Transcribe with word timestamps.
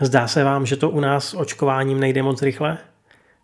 Zdá 0.00 0.28
se 0.28 0.44
vám, 0.44 0.66
že 0.66 0.76
to 0.76 0.90
u 0.90 1.00
nás 1.00 1.28
s 1.28 1.34
očkováním 1.34 2.00
nejde 2.00 2.22
moc 2.22 2.42
rychle? 2.42 2.78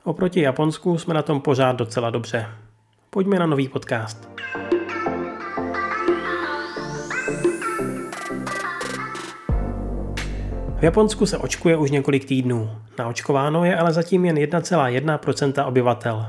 Oproti 0.04 0.40
Japonsku 0.40 0.98
jsme 0.98 1.14
na 1.14 1.22
tom 1.22 1.40
pořád 1.40 1.76
docela 1.76 2.10
dobře. 2.10 2.46
Pojďme 3.10 3.38
na 3.38 3.46
nový 3.46 3.68
podcast. 3.68 4.28
V 10.78 10.82
Japonsku 10.82 11.26
se 11.26 11.38
očkuje 11.38 11.76
už 11.76 11.90
několik 11.90 12.24
týdnů. 12.24 12.70
Naočkováno 12.98 13.64
je 13.64 13.76
ale 13.76 13.92
zatím 13.92 14.24
jen 14.24 14.36
1,1% 14.36 15.66
obyvatel. 15.66 16.26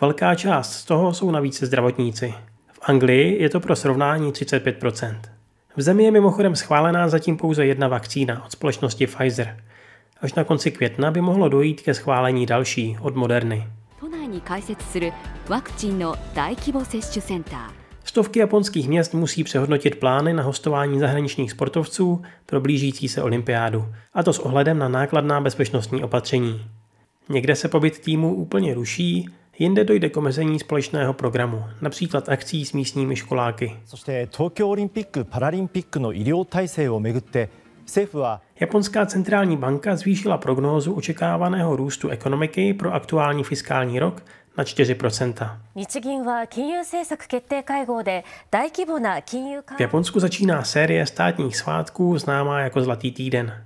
Velká 0.00 0.34
část 0.34 0.72
z 0.72 0.84
toho 0.84 1.14
jsou 1.14 1.30
navíc 1.30 1.62
zdravotníci. 1.62 2.34
V 2.72 2.78
Anglii 2.82 3.42
je 3.42 3.48
to 3.48 3.60
pro 3.60 3.76
srovnání 3.76 4.32
35%. 4.32 5.39
V 5.76 5.82
zemi 5.82 6.04
je 6.04 6.10
mimochodem 6.10 6.56
schválená 6.56 7.08
zatím 7.08 7.36
pouze 7.36 7.66
jedna 7.66 7.88
vakcína 7.88 8.44
od 8.44 8.52
společnosti 8.52 9.06
Pfizer. 9.06 9.56
Až 10.20 10.34
na 10.34 10.44
konci 10.44 10.70
května 10.70 11.10
by 11.10 11.20
mohlo 11.20 11.48
dojít 11.48 11.80
ke 11.80 11.94
schválení 11.94 12.46
další 12.46 12.96
od 13.00 13.16
Moderny. 13.16 13.66
Stovky 18.04 18.38
japonských 18.38 18.88
měst 18.88 19.14
musí 19.14 19.44
přehodnotit 19.44 20.00
plány 20.00 20.32
na 20.32 20.42
hostování 20.42 20.98
zahraničních 20.98 21.50
sportovců 21.50 22.22
pro 22.46 22.60
blížící 22.60 23.08
se 23.08 23.22
olympiádu, 23.22 23.86
a 24.14 24.22
to 24.22 24.32
s 24.32 24.38
ohledem 24.38 24.78
na 24.78 24.88
nákladná 24.88 25.40
bezpečnostní 25.40 26.04
opatření. 26.04 26.60
Někde 27.28 27.56
se 27.56 27.68
pobyt 27.68 27.98
týmu 27.98 28.34
úplně 28.34 28.74
ruší, 28.74 29.28
Jinde 29.62 29.84
dojde 29.84 30.08
k 30.08 30.16
omezení 30.16 30.58
společného 30.58 31.12
programu, 31.12 31.64
například 31.80 32.28
akcí 32.28 32.64
s 32.64 32.72
místními 32.72 33.16
školáky. 33.16 33.76
Japonská 38.60 39.06
centrální 39.06 39.56
banka 39.56 39.96
zvýšila 39.96 40.38
prognózu 40.38 40.92
očekávaného 40.92 41.76
růstu 41.76 42.08
ekonomiky 42.08 42.74
pro 42.74 42.94
aktuální 42.94 43.44
fiskální 43.44 43.98
rok 43.98 44.22
na 44.58 44.64
4%. 44.64 45.58
V 49.76 49.80
Japonsku 49.80 50.20
začíná 50.20 50.64
série 50.64 51.06
státních 51.06 51.56
svátků 51.56 52.18
známá 52.18 52.60
jako 52.60 52.80
Zlatý 52.80 53.12
týden. 53.12 53.64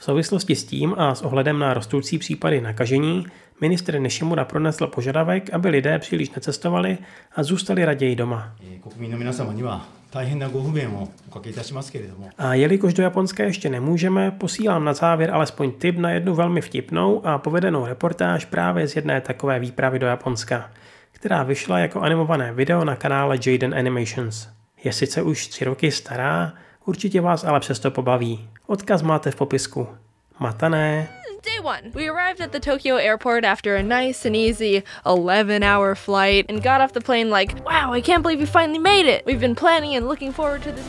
V 0.00 0.04
souvislosti 0.04 0.56
s 0.56 0.64
tím 0.64 0.94
a 0.98 1.14
s 1.14 1.22
ohledem 1.22 1.58
na 1.58 1.74
rostoucí 1.74 2.18
případy 2.18 2.60
nakažení 2.60 3.26
ministr 3.60 3.98
Nishimura 3.98 4.44
pronesl 4.44 4.86
požadavek, 4.86 5.50
aby 5.52 5.68
lidé 5.68 5.98
příliš 5.98 6.30
necestovali 6.30 6.98
a 7.36 7.42
zůstali 7.42 7.84
raději 7.84 8.16
doma. 8.16 8.56
A 12.38 12.54
jelikož 12.54 12.94
do 12.94 13.02
Japonska 13.02 13.44
ještě 13.44 13.68
nemůžeme, 13.68 14.30
posílám 14.30 14.84
na 14.84 14.92
závěr 14.92 15.30
alespoň 15.30 15.72
tip 15.72 15.98
na 15.98 16.10
jednu 16.10 16.34
velmi 16.34 16.60
vtipnou 16.60 17.26
a 17.26 17.38
povedenou 17.38 17.86
reportáž 17.86 18.44
právě 18.44 18.88
z 18.88 18.96
jedné 18.96 19.20
takové 19.20 19.58
výpravy 19.58 19.98
do 19.98 20.06
Japonska, 20.06 20.70
která 21.12 21.42
vyšla 21.42 21.78
jako 21.78 22.00
animované 22.00 22.52
video 22.52 22.84
na 22.84 22.96
kanále 22.96 23.38
Jaden 23.46 23.74
Animations. 23.74 24.48
Je 24.84 24.92
sice 24.92 25.22
už 25.22 25.46
tři 25.48 25.64
roky 25.64 25.90
stará, 25.90 26.52
určitě 26.90 27.20
vás 27.20 27.44
ale 27.44 27.60
přesto 27.60 27.90
pobaví. 27.90 28.48
Odkaz 28.66 29.02
máte 29.02 29.30
v 29.30 29.36
popisku. 29.36 29.88
Matané! 30.38 31.08
Day 31.44 31.60
one, 31.64 31.90
we 31.94 32.08
arrived 32.08 32.40
at 32.40 32.52
the 32.52 32.60
Tokyo 32.60 32.96
airport 32.96 33.44
after 33.44 33.76
a 33.76 33.82
nice 33.82 34.28
and 34.28 34.36
easy 34.36 34.82
11 35.06 35.62
hour 35.62 35.94
flight 35.94 36.50
and 36.50 36.62
got 36.62 36.80
off 36.80 36.92
the 36.92 37.00
plane 37.00 37.30
like, 37.30 37.54
wow, 37.64 37.92
I 37.92 38.02
can't 38.02 38.22
believe 38.22 38.40
we 38.40 38.46
finally 38.46 38.78
made 38.78 39.06
it. 39.06 39.22
We've 39.24 39.40
been 39.40 39.54
planning 39.54 39.96
and 39.96 40.08
looking 40.08 40.32
forward 40.32 40.62
to 40.62 40.72
this. 40.72 40.86